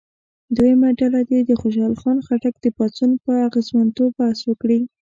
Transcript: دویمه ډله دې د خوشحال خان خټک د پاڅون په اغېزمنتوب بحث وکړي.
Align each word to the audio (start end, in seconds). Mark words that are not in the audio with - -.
دویمه 0.55 0.89
ډله 0.99 1.21
دې 1.29 1.39
د 1.45 1.51
خوشحال 1.61 1.93
خان 2.01 2.17
خټک 2.27 2.55
د 2.61 2.65
پاڅون 2.77 3.11
په 3.25 3.31
اغېزمنتوب 3.47 4.09
بحث 4.19 4.39
وکړي. 4.45 4.79